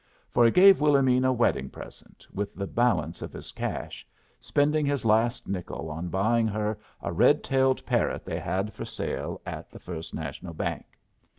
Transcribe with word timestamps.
For 0.31 0.45
he 0.45 0.49
gave 0.51 0.79
Willomene 0.81 1.25
a 1.27 1.31
wedding 1.31 1.69
present, 1.69 2.25
with 2.33 2.55
the 2.55 2.65
balance 2.65 3.21
of 3.21 3.31
his 3.33 3.51
cash, 3.51 4.03
spending 4.39 4.83
his 4.83 5.05
last 5.05 5.47
nickel 5.47 5.91
on 5.91 6.07
buying 6.07 6.47
her 6.47 6.79
a 7.03 7.13
red 7.13 7.43
tailed 7.43 7.85
parrot 7.85 8.25
they 8.25 8.39
had 8.39 8.73
for 8.73 8.83
sale 8.83 9.41
at 9.45 9.69
the 9.69 9.77
First 9.77 10.15
National 10.15 10.55
Bank. 10.55 10.97